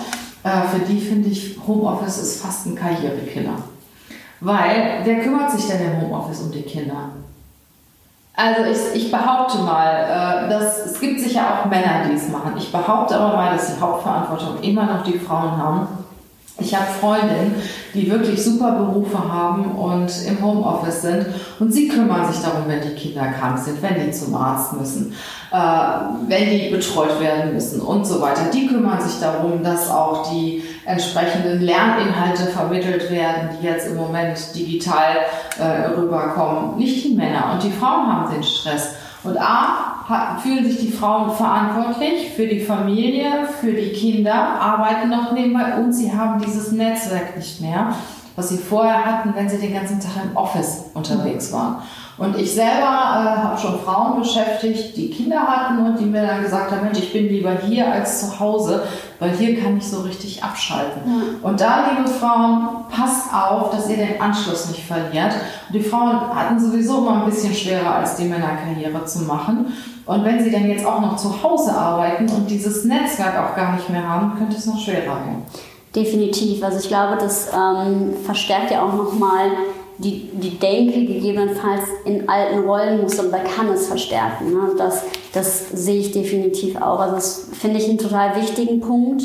äh, 0.43 0.61
für 0.71 0.79
die 0.79 0.99
finde 0.99 1.29
ich, 1.29 1.59
Homeoffice 1.67 2.17
ist 2.17 2.41
fast 2.41 2.65
ein 2.65 2.75
Karrierekiller. 2.75 3.57
Weil, 4.39 5.01
wer 5.03 5.19
kümmert 5.19 5.51
sich 5.51 5.67
denn 5.67 5.79
im 5.85 6.01
Homeoffice 6.01 6.41
um 6.41 6.51
die 6.51 6.63
Kinder? 6.63 7.11
Also 8.33 8.61
ich, 8.63 9.03
ich 9.03 9.11
behaupte 9.11 9.57
mal, 9.59 10.45
äh, 10.45 10.49
dass 10.49 10.85
es 10.85 10.99
gibt 10.99 11.19
sicher 11.19 11.41
auch 11.41 11.65
Männer, 11.69 12.05
die 12.09 12.15
es 12.15 12.29
machen. 12.29 12.53
Ich 12.57 12.71
behaupte 12.71 13.17
aber 13.17 13.35
mal, 13.35 13.53
dass 13.53 13.75
die 13.75 13.81
Hauptverantwortung 13.81 14.61
immer 14.61 14.85
noch 14.85 15.03
die 15.03 15.19
Frauen 15.19 15.57
haben. 15.57 15.87
Ich 16.59 16.75
habe 16.75 16.85
Freundinnen, 16.85 17.55
die 17.93 18.09
wirklich 18.09 18.41
super 18.43 18.73
Berufe 18.73 19.17
haben 19.17 19.71
und 19.71 20.11
im 20.27 20.43
Homeoffice 20.43 21.01
sind 21.01 21.25
und 21.59 21.73
sie 21.73 21.87
kümmern 21.87 22.31
sich 22.31 22.41
darum, 22.41 22.63
wenn 22.67 22.81
die 22.81 22.93
Kinder 22.93 23.27
krank 23.31 23.57
sind, 23.57 23.81
wenn 23.81 24.05
die 24.05 24.11
zum 24.11 24.35
Arzt 24.35 24.73
müssen, 24.73 25.13
äh, 25.51 25.57
wenn 26.27 26.49
die 26.49 26.69
betreut 26.69 27.19
werden 27.19 27.53
müssen 27.53 27.81
und 27.81 28.05
so 28.05 28.21
weiter. 28.21 28.43
Die 28.53 28.67
kümmern 28.67 29.01
sich 29.01 29.19
darum, 29.19 29.63
dass 29.63 29.89
auch 29.89 30.29
die 30.31 30.63
entsprechenden 30.85 31.61
Lerninhalte 31.61 32.47
vermittelt 32.47 33.11
werden, 33.11 33.49
die 33.59 33.65
jetzt 33.65 33.87
im 33.87 33.97
Moment 33.97 34.37
digital 34.55 35.17
äh, 35.59 35.91
rüberkommen. 35.95 36.77
Nicht 36.77 37.03
die 37.05 37.13
Männer 37.13 37.51
und 37.53 37.63
die 37.63 37.71
Frauen 37.71 38.07
haben 38.11 38.33
den 38.33 38.43
Stress. 38.43 38.95
Und 39.23 39.39
A, 39.39 40.37
fühlen 40.41 40.65
sich 40.65 40.79
die 40.79 40.91
Frauen 40.91 41.31
verantwortlich 41.31 42.31
für 42.35 42.47
die 42.47 42.59
Familie, 42.59 43.47
für 43.59 43.71
die 43.71 43.91
Kinder, 43.91 44.33
arbeiten 44.33 45.09
noch 45.09 45.31
nebenbei 45.31 45.75
und 45.75 45.93
sie 45.93 46.11
haben 46.11 46.41
dieses 46.41 46.71
Netzwerk 46.71 47.37
nicht 47.37 47.61
mehr, 47.61 47.93
was 48.35 48.49
sie 48.49 48.57
vorher 48.57 49.05
hatten, 49.05 49.33
wenn 49.35 49.49
sie 49.49 49.57
den 49.57 49.73
ganzen 49.73 49.99
Tag 49.99 50.23
im 50.23 50.35
Office 50.35 50.85
unterwegs 50.93 51.51
waren. 51.51 51.77
Und 52.17 52.37
ich 52.37 52.53
selber 52.53 52.69
äh, 52.69 53.39
habe 53.39 53.57
schon 53.57 53.79
Frauen 53.79 54.19
beschäftigt, 54.19 54.95
die 54.95 55.09
Kinder 55.09 55.39
hatten 55.39 55.83
und 55.83 55.99
die 55.99 56.05
mir 56.05 56.21
dann 56.21 56.43
gesagt 56.43 56.69
haben, 56.69 56.83
Mensch, 56.83 56.99
ich 56.99 57.11
bin 57.11 57.27
lieber 57.27 57.51
hier 57.65 57.91
als 57.91 58.21
zu 58.21 58.39
Hause, 58.39 58.83
weil 59.19 59.31
hier 59.31 59.59
kann 59.59 59.77
ich 59.77 59.87
so 59.87 60.01
richtig 60.01 60.43
abschalten. 60.43 61.01
Ja. 61.05 61.49
Und 61.49 61.59
da, 61.59 61.89
liebe 61.89 62.07
Frauen, 62.07 62.85
passt 62.91 63.33
auf, 63.33 63.71
dass 63.71 63.89
ihr 63.89 63.97
den 63.97 64.21
Anschluss 64.21 64.69
nicht 64.69 64.85
verliert. 64.85 65.33
Und 65.67 65.73
die 65.73 65.81
Frauen 65.81 66.19
hatten 66.35 66.59
sowieso 66.59 66.99
immer 66.99 67.23
ein 67.23 67.29
bisschen 67.29 67.55
schwerer 67.55 67.95
als 67.95 68.17
die 68.17 68.25
Männer 68.25 68.49
Karriere 68.63 69.03
zu 69.05 69.23
machen. 69.23 69.73
Und 70.05 70.23
wenn 70.23 70.43
sie 70.43 70.51
dann 70.51 70.69
jetzt 70.69 70.85
auch 70.85 71.01
noch 71.01 71.15
zu 71.15 71.41
Hause 71.41 71.73
arbeiten 71.73 72.29
und 72.29 72.51
dieses 72.51 72.85
Netzwerk 72.85 73.35
auch 73.37 73.55
gar 73.55 73.73
nicht 73.73 73.89
mehr 73.89 74.07
haben, 74.07 74.37
könnte 74.37 74.57
es 74.57 74.67
noch 74.67 74.79
schwerer 74.79 75.15
werden. 75.15 75.43
Definitiv. 75.95 76.63
Also 76.63 76.79
ich 76.79 76.87
glaube, 76.87 77.17
das 77.19 77.49
ähm, 77.53 78.13
verstärkt 78.23 78.71
ja 78.71 78.85
auch 78.85 78.93
nochmal 78.93 79.51
die, 79.97 80.29
die 80.33 80.57
Denke 80.57 81.05
gegebenenfalls 81.05 81.83
in 82.05 82.27
alten 82.27 82.67
Rollenmustern, 82.67 83.31
da 83.31 83.39
kann 83.39 83.69
es 83.69 83.87
verstärken. 83.87 84.53
Ne? 84.53 84.71
Das, 84.77 85.03
das 85.33 85.69
sehe 85.69 85.99
ich 85.99 86.11
definitiv 86.11 86.77
auch. 86.77 86.99
Also 86.99 87.15
das 87.15 87.49
finde 87.53 87.77
ich 87.77 87.87
einen 87.87 87.97
total 87.97 88.35
wichtigen 88.35 88.79
Punkt, 88.79 89.23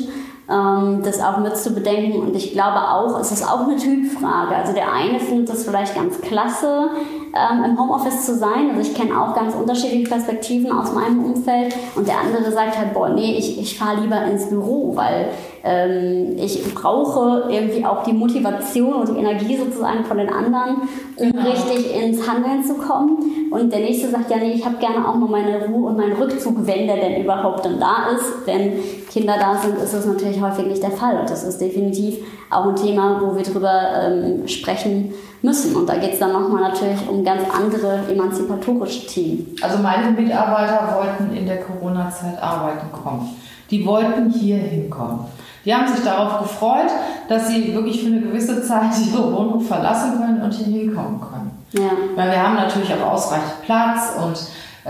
ähm, 0.51 1.03
das 1.03 1.21
auch 1.21 1.39
mit 1.39 1.57
zu 1.57 1.71
bedenken. 1.71 2.21
Und 2.21 2.37
ich 2.37 2.53
glaube 2.53 2.79
auch, 2.79 3.19
es 3.21 3.33
ist 3.33 3.49
auch 3.49 3.61
eine 3.61 3.77
Typfrage. 3.77 4.55
Also 4.55 4.73
der 4.75 4.93
eine 4.93 5.19
findet 5.19 5.49
das 5.49 5.65
vielleicht 5.65 5.95
ganz 5.95 6.21
klasse, 6.21 6.91
ähm, 7.35 7.65
im 7.65 7.79
Homeoffice 7.79 8.27
zu 8.27 8.37
sein. 8.37 8.71
Also 8.77 8.91
ich 8.91 8.97
kenne 8.97 9.21
auch 9.21 9.35
ganz 9.35 9.55
unterschiedliche 9.55 10.09
Perspektiven 10.09 10.73
aus 10.73 10.93
meinem 10.93 11.25
Umfeld. 11.25 11.75
Und 11.95 12.07
der 12.07 12.21
andere 12.21 12.53
sagt 12.53 12.79
halt, 12.79 12.93
boah, 12.93 13.09
nee, 13.09 13.37
ich, 13.39 13.59
ich 13.59 13.79
fahre 13.79 14.01
lieber 14.01 14.23
ins 14.25 14.49
Büro, 14.49 14.95
weil 14.95 15.31
ähm, 15.67 16.37
ich 16.39 16.63
brauche 16.75 17.49
irgendwie 17.51 17.85
auch 17.85 18.05
die 18.05 18.13
Motivation 18.13 18.95
und 18.95 19.09
die 19.09 19.19
Energie 19.19 19.57
sozusagen 19.57 20.05
von 20.05 20.19
den 20.19 20.29
anderen, 20.29 20.83
um 21.17 21.33
genau. 21.33 21.51
richtig 21.51 21.95
ins 21.95 22.29
Handeln 22.29 22.63
zu 22.65 22.75
kommen. 22.75 23.49
Und 23.51 23.73
der 23.73 23.81
nächste 23.81 24.09
sagt, 24.11 24.31
ja, 24.31 24.37
nee, 24.37 24.53
ich 24.53 24.65
habe 24.65 24.77
gerne 24.77 25.07
auch 25.07 25.17
nur 25.17 25.29
meine 25.29 25.67
Ruhe 25.67 25.89
und 25.89 25.97
meinen 25.97 26.13
Rückzug, 26.13 26.55
wenn 26.67 26.87
der 26.87 26.97
denn 26.97 27.23
überhaupt 27.23 27.65
dann 27.65 27.81
da 27.81 28.11
ist. 28.15 28.47
Wenn 28.47 28.75
Kinder 29.11 29.35
da 29.39 29.57
sind, 29.57 29.77
ist 29.79 29.93
das 29.93 30.07
natürlich 30.07 30.41
häufig 30.41 30.67
nicht 30.67 30.83
der 30.83 30.93
Fall. 30.93 31.19
Und 31.19 31.29
das 31.29 31.43
ist 31.43 31.61
definitiv 31.61 32.19
auch 32.51 32.67
ein 32.67 32.77
Thema, 32.77 33.21
wo 33.21 33.37
wir 33.37 33.43
drüber 33.43 34.05
ähm, 34.05 34.47
sprechen 34.47 35.13
müssen. 35.43 35.75
Und 35.75 35.89
da 35.89 35.97
geht 35.97 36.13
es 36.13 36.19
dann 36.21 36.33
nochmal 36.33 36.63
natürlich 36.63 37.09
um 37.09 37.25
ganz 37.25 37.43
andere 37.51 38.01
emanzipatorische 38.09 39.07
Themen. 39.07 39.57
Also 39.63 39.79
meine 39.79 40.13
Mitarbeiter 40.13 40.97
wollten 40.97 41.37
in 41.37 41.47
der 41.47 41.61
Corona-Zeit 41.61 42.41
arbeiten 42.41 42.93
kommen. 42.93 43.29
Die 43.71 43.85
wollten 43.85 44.31
hier 44.31 44.59
hinkommen. 44.59 45.21
Die 45.67 45.75
haben 45.75 45.93
sich 45.93 46.05
darauf 46.05 46.39
gefreut, 46.39 46.91
dass 47.29 47.49
sie 47.49 47.75
wirklich 47.75 48.01
für 48.01 48.07
eine 48.07 48.21
gewisse 48.21 48.63
Zeit 48.63 48.93
ihre 49.13 49.33
Wohnung 49.35 49.61
verlassen 49.61 50.19
können 50.19 50.41
und 50.41 50.55
hier 50.55 50.83
hinkommen 50.83 51.21
können. 51.21 51.51
Ja. 51.73 51.91
Weil 52.15 52.31
wir 52.31 52.43
haben 52.43 52.55
natürlich 52.55 52.95
auch 52.95 53.13
ausreichend 53.13 53.63
Platz 53.65 54.13
und 54.25 54.39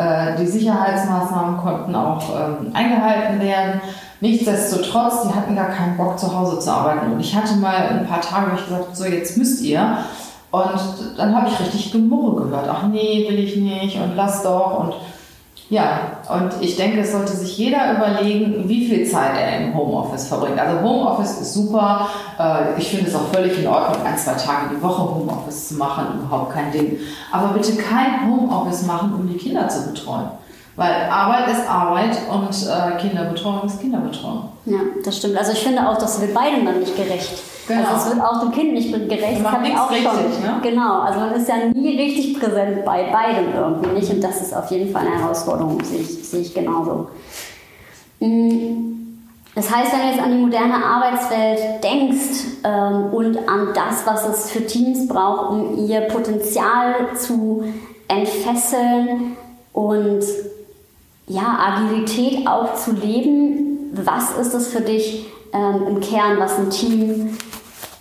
äh, 0.00 0.36
die 0.38 0.46
Sicherheitsmaßnahmen 0.46 1.56
konnten 1.56 1.94
auch 1.94 2.22
ähm, 2.30 2.70
eingehalten 2.74 3.40
werden. 3.40 3.80
Nichtsdestotrotz, 4.20 5.22
die 5.22 5.34
hatten 5.34 5.56
gar 5.56 5.70
keinen 5.70 5.96
Bock 5.96 6.18
zu 6.18 6.38
Hause 6.38 6.58
zu 6.58 6.70
arbeiten. 6.70 7.12
Und 7.12 7.20
ich 7.20 7.34
hatte 7.34 7.54
mal 7.56 7.74
ein 7.74 8.06
paar 8.06 8.20
Tage, 8.20 8.52
wo 8.52 8.56
ich 8.56 8.66
gesagt 8.66 8.96
so 8.96 9.04
jetzt 9.06 9.38
müsst 9.38 9.62
ihr. 9.62 9.98
Und 10.50 11.18
dann 11.18 11.34
habe 11.34 11.48
ich 11.48 11.60
richtig 11.60 11.92
Gemurre 11.92 12.44
gehört. 12.44 12.68
Ach 12.70 12.86
nee, 12.86 13.26
will 13.28 13.38
ich 13.38 13.56
nicht 13.56 13.96
und 13.96 14.16
lass 14.16 14.42
doch. 14.42 14.80
Und 14.80 14.94
ja, 15.68 16.18
und 16.32 16.52
ich 16.60 16.76
denke, 16.76 17.00
es 17.00 17.10
sollte 17.10 17.32
sich 17.32 17.58
jeder 17.58 17.96
überlegen, 17.96 18.68
wie 18.68 18.86
viel 18.86 19.04
Zeit 19.04 19.32
er 19.36 19.60
im 19.60 19.74
Homeoffice 19.74 20.28
verbringt. 20.28 20.60
Also 20.60 20.80
Homeoffice 20.80 21.40
ist 21.40 21.54
super. 21.54 22.08
Äh, 22.38 22.78
ich 22.78 22.88
finde 22.88 23.08
es 23.08 23.16
auch 23.16 23.26
völlig 23.32 23.58
in 23.58 23.66
Ordnung, 23.66 24.06
ein, 24.06 24.16
zwei 24.16 24.34
Tage 24.34 24.76
die 24.76 24.80
Woche 24.80 25.02
Homeoffice 25.02 25.68
zu 25.68 25.74
machen, 25.74 26.20
überhaupt 26.20 26.52
kein 26.52 26.70
Ding. 26.70 26.98
Aber 27.32 27.48
bitte 27.48 27.74
kein 27.76 28.30
Homeoffice 28.30 28.86
machen, 28.86 29.12
um 29.14 29.28
die 29.28 29.36
Kinder 29.36 29.68
zu 29.68 29.88
betreuen. 29.88 30.28
Weil 30.76 30.92
Arbeit 31.10 31.48
ist 31.48 31.68
Arbeit 31.68 32.16
und 32.30 32.50
äh, 32.68 33.00
Kinderbetreuung 33.00 33.66
ist 33.66 33.80
Kinderbetreuung. 33.80 34.50
Ja, 34.66 34.78
das 35.04 35.16
stimmt. 35.16 35.36
Also 35.36 35.52
ich 35.52 35.64
finde 35.64 35.88
auch, 35.88 35.98
das 35.98 36.20
wird 36.20 36.32
beidem 36.32 36.64
dann 36.64 36.78
nicht 36.78 36.94
gerecht. 36.94 37.42
Genau. 37.66 37.80
Also 37.80 37.96
es 37.96 38.14
wird 38.14 38.24
auch 38.24 38.40
dem 38.40 38.52
Kind 38.52 38.72
nicht 38.74 38.92
gerecht. 38.92 39.44
Das 39.44 39.52
habe 39.52 39.66
ich 39.66 39.76
auch 39.76 39.90
richtig, 39.90 40.06
schon. 40.06 40.42
Ne? 40.42 40.60
Genau. 40.62 41.00
Also 41.00 41.20
man 41.20 41.34
ist 41.34 41.48
ja 41.48 41.56
nie 41.72 41.96
richtig 41.96 42.38
präsent 42.38 42.84
bei 42.84 43.10
beidem 43.10 43.54
irgendwie 43.54 43.90
nicht. 43.90 44.10
Und 44.12 44.22
das 44.22 44.40
ist 44.40 44.54
auf 44.54 44.70
jeden 44.70 44.92
Fall 44.92 45.06
eine 45.06 45.18
Herausforderung, 45.18 45.82
sehe 45.82 46.00
ich, 46.00 46.28
sehe 46.28 46.40
ich 46.42 46.54
genauso. 46.54 47.08
Mm, 48.20 48.96
das 49.54 49.74
heißt, 49.74 49.92
wenn 49.92 50.00
du 50.00 50.06
jetzt 50.08 50.22
an 50.22 50.32
die 50.32 50.44
moderne 50.44 50.84
Arbeitswelt 50.84 51.82
denkst 51.82 52.44
ähm, 52.62 53.12
und 53.12 53.48
an 53.48 53.68
das, 53.74 54.06
was 54.06 54.28
es 54.28 54.50
für 54.50 54.64
Teams 54.66 55.08
braucht, 55.08 55.50
um 55.50 55.88
ihr 55.88 56.02
Potenzial 56.02 56.94
zu 57.18 57.64
entfesseln 58.08 59.36
und 59.72 60.22
ja, 61.26 61.58
Agilität 61.58 62.46
auch 62.46 62.74
zu 62.74 62.92
leben. 62.92 63.90
Was 63.92 64.36
ist 64.38 64.54
es 64.54 64.68
für 64.68 64.80
dich 64.80 65.26
ähm, 65.52 65.86
im 65.88 66.00
Kern, 66.00 66.38
was 66.38 66.58
ein 66.58 66.70
Team 66.70 67.36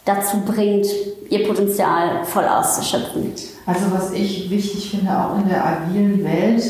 dazu 0.05 0.41
bringt, 0.45 0.87
ihr 1.29 1.47
Potenzial 1.47 2.23
voll 2.23 2.45
auszuschöpfen? 2.45 3.33
Also 3.65 3.85
was 3.91 4.11
ich 4.11 4.49
wichtig 4.49 4.91
finde, 4.91 5.11
auch 5.11 5.37
in 5.37 5.49
der 5.49 5.65
agilen 5.65 6.23
Welt, 6.23 6.63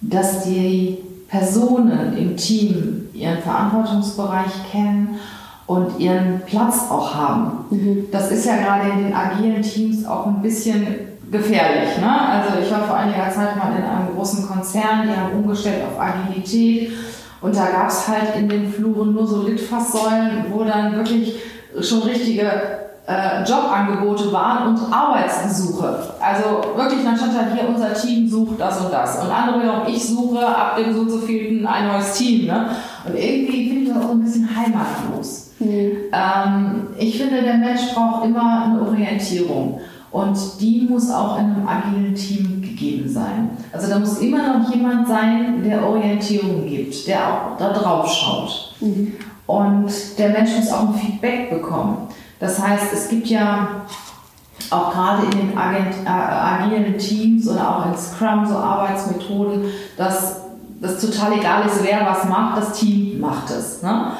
dass 0.00 0.44
die 0.44 0.98
Personen 1.28 2.16
im 2.16 2.36
Team 2.36 3.08
ihren 3.12 3.38
Verantwortungsbereich 3.38 4.70
kennen 4.70 5.18
und 5.66 5.98
ihren 5.98 6.42
Platz 6.46 6.90
auch 6.90 7.14
haben. 7.14 7.64
Mhm. 7.70 8.06
Das 8.10 8.30
ist 8.30 8.46
ja 8.46 8.56
gerade 8.56 8.90
in 8.90 9.04
den 9.04 9.14
agilen 9.14 9.62
Teams 9.62 10.06
auch 10.06 10.26
ein 10.26 10.42
bisschen 10.42 10.86
gefährlich. 11.30 11.98
Ne? 11.98 12.28
Also 12.28 12.58
ich 12.62 12.70
war 12.70 12.84
vor 12.84 12.96
einiger 12.96 13.30
Zeit 13.30 13.56
mal 13.56 13.74
in 13.76 13.82
einem 13.82 14.14
großen 14.14 14.46
Konzern, 14.46 15.02
die 15.06 15.16
haben 15.16 15.32
umgestellt 15.42 15.82
auf 15.84 16.00
Agilität 16.00 16.92
und 17.40 17.56
da 17.56 17.66
gab 17.66 17.88
es 17.88 18.06
halt 18.06 18.36
in 18.38 18.48
den 18.48 18.72
Fluren 18.72 19.12
nur 19.12 19.26
so 19.26 19.42
Litfaßsäulen, 19.42 20.46
wo 20.50 20.64
dann 20.64 20.96
wirklich 20.96 21.34
schon 21.80 22.02
richtige 22.02 22.50
äh, 23.06 23.42
Jobangebote 23.42 24.32
waren 24.32 24.68
und 24.68 24.92
Arbeitssuche. 24.92 26.14
Also 26.20 26.76
wirklich, 26.76 27.04
dann 27.04 27.16
stand 27.16 27.34
da 27.34 27.54
hier, 27.54 27.68
unser 27.68 27.92
Team 27.92 28.28
sucht 28.28 28.58
das 28.58 28.80
und 28.80 28.92
das. 28.92 29.22
Und 29.22 29.30
andere 29.30 29.62
wiederum, 29.62 29.82
ich 29.86 30.02
suche 30.04 30.46
ab 30.46 30.76
dem 30.76 30.94
so 30.94 31.00
und 31.00 31.10
so 31.10 31.18
vielen 31.18 31.66
ein 31.66 31.88
neues 31.88 32.14
Team. 32.14 32.46
Ne? 32.46 32.70
Und 33.06 33.14
irgendwie 33.14 33.68
finde 33.68 33.82
ich 33.82 33.88
das 33.92 34.04
auch 34.04 34.10
ein 34.10 34.24
bisschen 34.24 34.48
heimatlos. 34.56 35.50
Mhm. 35.58 35.90
Ähm, 36.12 36.86
ich 36.98 37.18
finde, 37.18 37.42
der 37.42 37.58
Mensch 37.58 37.92
braucht 37.94 38.24
immer 38.24 38.64
eine 38.64 38.80
Orientierung. 38.80 39.80
Und 40.10 40.38
die 40.60 40.86
muss 40.88 41.10
auch 41.10 41.38
in 41.38 41.46
einem 41.46 41.66
agilen 41.66 42.14
Team 42.14 42.62
gegeben 42.62 43.08
sein. 43.08 43.50
Also 43.72 43.88
da 43.88 43.98
muss 43.98 44.20
immer 44.20 44.58
noch 44.58 44.72
jemand 44.72 45.08
sein, 45.08 45.62
der 45.64 45.84
Orientierung 45.84 46.66
gibt, 46.66 47.08
der 47.08 47.18
auch 47.18 47.58
da 47.58 47.72
drauf 47.72 48.08
schaut. 48.08 48.74
Mhm. 48.80 49.14
Und 49.46 49.90
der 50.18 50.30
Mensch 50.30 50.50
muss 50.56 50.72
auch 50.72 50.88
ein 50.88 50.94
Feedback 50.94 51.50
bekommen. 51.50 52.08
Das 52.40 52.60
heißt, 52.60 52.92
es 52.92 53.08
gibt 53.08 53.26
ja 53.26 53.82
auch 54.70 54.92
gerade 54.92 55.24
in 55.24 55.30
den 55.30 55.52
äh, 55.52 56.08
agilen 56.08 56.98
Teams 56.98 57.48
oder 57.48 57.76
auch 57.76 57.86
in 57.86 57.96
Scrum 57.96 58.46
so 58.46 58.56
Arbeitsmethoden, 58.56 59.64
dass 59.96 60.40
das 60.80 61.00
total 61.00 61.38
egal 61.38 61.66
ist, 61.66 61.82
wer 61.82 62.04
was 62.06 62.24
macht, 62.24 62.58
das 62.58 62.78
Team 62.78 63.20
macht 63.20 63.50
es. 63.50 63.82
Ne? 63.82 64.12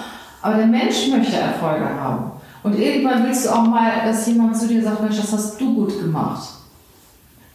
Aber 0.43 0.57
der 0.57 0.67
Mensch 0.67 1.09
möchte 1.11 1.37
Erfolge 1.37 1.89
haben. 1.89 2.33
Und 2.63 2.79
irgendwann 2.79 3.25
willst 3.25 3.45
du 3.45 3.51
auch 3.51 3.67
mal, 3.67 3.91
dass 4.07 4.27
jemand 4.27 4.57
zu 4.57 4.67
dir 4.67 4.83
sagt, 4.83 5.03
Mensch, 5.03 5.21
das 5.21 5.33
hast 5.33 5.61
du 5.61 5.75
gut 5.75 6.01
gemacht. 6.01 6.49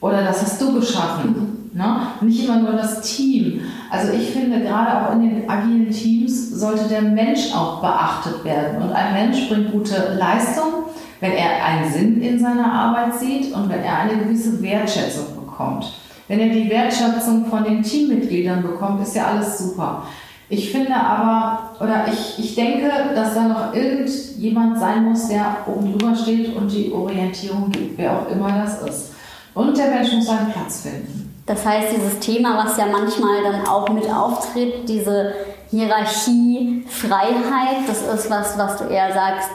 Oder 0.01 0.23
das 0.23 0.41
hast 0.41 0.61
du 0.61 0.73
geschaffen. 0.73 1.71
Ne? 1.73 2.01
Nicht 2.21 2.45
immer 2.45 2.59
nur 2.59 2.73
das 2.73 3.01
Team. 3.01 3.58
Also 3.89 4.13
ich 4.13 4.31
finde, 4.31 4.61
gerade 4.61 5.07
auch 5.07 5.13
in 5.13 5.21
den 5.21 5.49
agilen 5.49 5.89
Teams 5.89 6.51
sollte 6.51 6.87
der 6.87 7.01
Mensch 7.01 7.53
auch 7.55 7.81
beachtet 7.81 8.43
werden. 8.43 8.81
Und 8.81 8.91
ein 8.91 9.13
Mensch 9.13 9.49
bringt 9.49 9.71
gute 9.71 10.15
Leistung, 10.19 10.85
wenn 11.19 11.31
er 11.31 11.65
einen 11.65 11.91
Sinn 11.91 12.21
in 12.21 12.39
seiner 12.39 12.71
Arbeit 12.71 13.19
sieht 13.19 13.53
und 13.53 13.67
wenn 13.69 13.83
er 13.83 13.99
eine 13.99 14.17
gewisse 14.17 14.61
Wertschätzung 14.61 15.35
bekommt. 15.35 15.91
Wenn 16.27 16.39
er 16.39 16.49
die 16.49 16.69
Wertschätzung 16.69 17.45
von 17.47 17.63
den 17.63 17.81
Teammitgliedern 17.81 18.61
bekommt, 18.61 19.01
ist 19.01 19.15
ja 19.15 19.25
alles 19.25 19.57
super. 19.57 20.03
Ich 20.47 20.71
finde 20.71 20.95
aber, 20.95 21.75
oder 21.79 22.05
ich, 22.11 22.43
ich 22.43 22.55
denke, 22.55 22.89
dass 23.13 23.33
da 23.35 23.47
noch 23.47 23.73
irgendjemand 23.73 24.79
sein 24.79 25.03
muss, 25.03 25.27
der 25.27 25.57
oben 25.67 25.91
drüber 25.91 26.15
steht 26.15 26.55
und 26.55 26.71
die 26.71 26.91
Orientierung 26.91 27.69
gibt, 27.71 27.97
wer 27.97 28.19
auch 28.19 28.31
immer 28.31 28.51
das 28.51 28.81
ist. 28.81 29.13
Und 29.53 29.77
der 29.77 29.89
Mensch 29.89 30.11
muss 30.13 30.27
seinen 30.27 30.51
Platz 30.51 30.81
finden. 30.81 31.28
Das 31.49 31.65
heißt, 31.65 31.87
dieses 31.95 32.19
Thema, 32.19 32.63
was 32.63 32.77
ja 32.77 32.85
manchmal 32.85 33.41
dann 33.41 33.65
auch 33.65 33.89
mit 33.89 34.07
auftritt, 34.07 34.87
diese 34.87 35.33
Hierarchie, 35.71 36.85
Freiheit, 36.87 37.87
das 37.87 38.03
ist 38.03 38.29
was, 38.29 38.55
was 38.55 38.77
du 38.77 38.83
eher 38.83 39.11
sagst, 39.11 39.49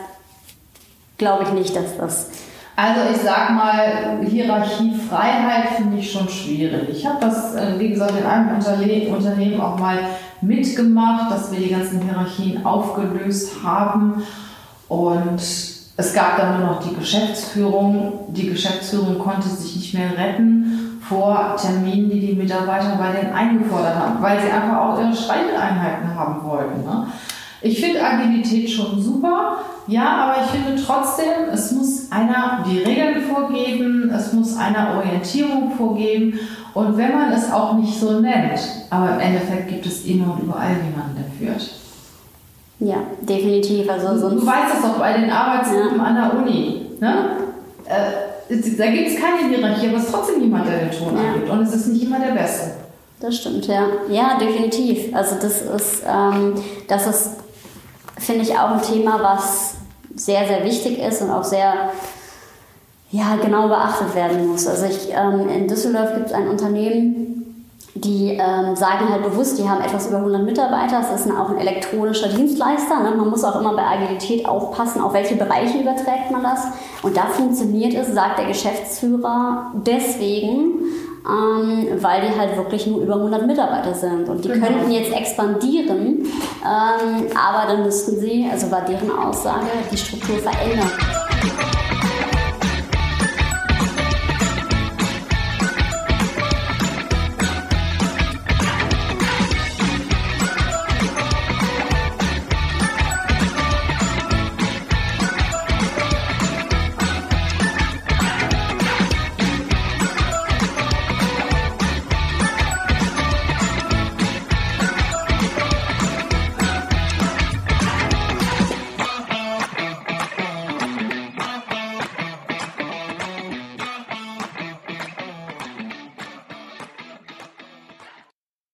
glaube 1.18 1.44
ich 1.44 1.50
nicht, 1.50 1.76
dass 1.76 1.96
das. 1.96 2.30
Also 2.74 3.00
ich 3.14 3.22
sag 3.22 3.50
mal, 3.50 4.18
Hierarchiefreiheit 4.28 5.68
finde 5.76 5.98
ich 5.98 6.10
schon 6.10 6.28
schwierig. 6.28 6.88
Ich 6.90 7.06
habe 7.06 7.18
das, 7.20 7.54
äh, 7.54 7.78
wie 7.78 7.90
gesagt, 7.90 8.14
in 8.18 8.26
einem 8.26 8.56
Unternehmen 8.56 9.60
auch 9.60 9.78
mal 9.78 9.98
mitgemacht, 10.40 11.30
dass 11.30 11.52
wir 11.52 11.60
die 11.60 11.70
ganzen 11.70 12.02
Hierarchien 12.02 12.66
aufgelöst 12.66 13.52
haben. 13.62 14.20
Und 14.88 15.38
es 15.38 16.12
gab 16.12 16.38
dann 16.38 16.58
nur 16.58 16.70
noch 16.70 16.82
die 16.82 16.96
Geschäftsführung. 16.96 18.24
Die 18.30 18.48
Geschäftsführung 18.48 19.16
konnte 19.20 19.48
sich 19.48 19.76
nicht 19.76 19.94
mehr 19.94 20.18
retten 20.18 20.83
vor 21.08 21.56
Terminen, 21.60 22.10
die 22.10 22.20
die 22.20 22.34
Mitarbeiter 22.34 22.96
bei 22.96 23.12
denen 23.12 23.34
eingefordert 23.34 23.96
haben, 23.96 24.22
weil 24.22 24.40
sie 24.40 24.50
einfach 24.50 24.78
auch 24.78 25.00
ihre 25.00 25.14
Streiteinheiten 25.14 26.14
haben 26.14 26.42
wollten. 26.44 26.84
Ne? 26.84 27.06
Ich 27.60 27.80
finde 27.80 28.04
Agilität 28.04 28.68
schon 28.70 29.00
super, 29.00 29.58
ja, 29.86 30.04
aber 30.04 30.42
ich 30.42 30.50
finde 30.50 30.82
trotzdem, 30.82 31.48
es 31.52 31.72
muss 31.72 32.12
einer 32.12 32.64
die 32.66 32.78
Regeln 32.78 33.22
vorgeben, 33.22 34.10
es 34.14 34.32
muss 34.32 34.56
einer 34.56 34.96
Orientierung 34.96 35.72
vorgeben 35.76 36.38
und 36.74 36.96
wenn 36.96 37.12
man 37.12 37.32
es 37.32 37.50
auch 37.50 37.74
nicht 37.74 37.98
so 37.98 38.20
nennt, 38.20 38.60
aber 38.90 39.14
im 39.14 39.20
Endeffekt 39.20 39.68
gibt 39.68 39.86
es 39.86 40.04
immer 40.04 40.34
und 40.34 40.42
überall 40.42 40.72
jemanden, 40.72 41.16
der 41.16 41.48
führt. 41.48 41.70
Ja, 42.80 42.96
definitiv. 43.22 43.88
Also 43.88 44.18
sonst 44.18 44.42
du 44.42 44.46
weißt 44.46 44.74
das 44.74 44.82
doch 44.82 44.98
bei 44.98 45.12
den 45.14 45.30
Arbeitsgruppen 45.30 45.98
ja. 45.98 46.04
an 46.04 46.14
der 46.14 46.34
Uni. 46.34 46.86
Ne? 47.00 47.14
Äh, 47.86 48.23
da 48.48 48.86
gibt 48.90 49.08
es 49.08 49.16
keine 49.20 49.48
Hierarchie, 49.48 49.88
aber 49.88 49.98
es 49.98 50.04
ist 50.04 50.12
trotzdem 50.12 50.40
jemand, 50.42 50.66
der 50.66 50.78
den 50.78 50.90
Ton 50.90 51.16
ja. 51.16 51.32
angibt. 51.32 51.50
Und 51.50 51.62
es 51.62 51.74
ist 51.74 51.86
nicht 51.88 52.04
immer 52.04 52.18
der 52.18 52.32
Beste. 52.32 52.72
Das 53.20 53.36
stimmt, 53.36 53.66
ja. 53.66 53.86
Ja, 54.10 54.38
definitiv. 54.38 55.14
Also 55.14 55.36
das 55.40 55.62
ist, 55.62 56.02
ähm, 56.06 56.54
das 56.88 57.06
ist, 57.06 57.30
finde 58.18 58.42
ich, 58.42 58.52
auch 58.52 58.72
ein 58.72 58.82
Thema, 58.82 59.18
was 59.22 59.76
sehr, 60.14 60.46
sehr 60.46 60.64
wichtig 60.64 60.98
ist 60.98 61.22
und 61.22 61.30
auch 61.30 61.44
sehr 61.44 61.90
ja, 63.10 63.36
genau 63.36 63.68
beachtet 63.68 64.14
werden 64.14 64.48
muss. 64.48 64.66
Also 64.66 64.86
ich, 64.86 65.10
ähm, 65.10 65.48
in 65.48 65.68
Düsseldorf 65.68 66.14
gibt 66.14 66.26
es 66.26 66.32
ein 66.32 66.48
Unternehmen, 66.48 67.33
die 67.94 68.30
ähm, 68.30 68.74
sagen 68.74 69.08
halt 69.08 69.22
bewusst, 69.22 69.56
die 69.58 69.68
haben 69.68 69.80
etwas 69.80 70.08
über 70.08 70.16
100 70.16 70.42
Mitarbeiter, 70.44 71.00
es 71.00 71.20
ist 71.20 71.30
ein, 71.30 71.36
auch 71.36 71.50
ein 71.50 71.58
elektronischer 71.58 72.28
Dienstleister. 72.28 73.00
Ne? 73.00 73.14
Man 73.16 73.30
muss 73.30 73.44
auch 73.44 73.60
immer 73.60 73.74
bei 73.74 73.82
Agilität 73.82 74.46
aufpassen, 74.46 75.00
auf 75.00 75.14
welche 75.14 75.36
Bereiche 75.36 75.78
überträgt 75.78 76.30
man 76.32 76.42
das. 76.42 76.66
Und 77.02 77.16
da 77.16 77.26
funktioniert 77.26 77.94
es, 77.94 78.12
sagt 78.12 78.38
der 78.38 78.46
Geschäftsführer, 78.46 79.70
deswegen, 79.74 80.80
ähm, 81.24 81.86
weil 82.00 82.22
die 82.22 82.36
halt 82.36 82.56
wirklich 82.56 82.88
nur 82.88 83.00
über 83.00 83.14
100 83.14 83.46
Mitarbeiter 83.46 83.94
sind. 83.94 84.28
Und 84.28 84.44
die 84.44 84.48
genau. 84.48 84.66
könnten 84.66 84.90
jetzt 84.90 85.12
expandieren, 85.12 86.26
ähm, 86.64 87.26
aber 87.36 87.72
dann 87.72 87.84
müssten 87.84 88.18
sie, 88.18 88.48
also 88.50 88.72
war 88.72 88.80
deren 88.80 89.10
Aussage, 89.12 89.66
die 89.92 89.96
Struktur 89.96 90.38
verändern. 90.38 90.90